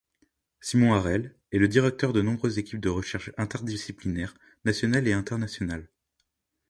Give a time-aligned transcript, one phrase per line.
[0.61, 4.33] Simon Harel est le directeur de nombreuses équipes de recherche interdisciplinaires,
[4.65, 5.91] nationales et internationales.